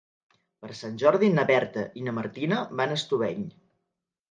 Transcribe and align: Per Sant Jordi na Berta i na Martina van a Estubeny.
Per 0.63 0.77
Sant 0.79 0.97
Jordi 1.03 1.29
na 1.35 1.43
Berta 1.51 1.85
i 2.03 2.07
na 2.09 2.15
Martina 2.21 2.65
van 2.83 2.97
a 2.97 3.01
Estubeny. 3.03 3.49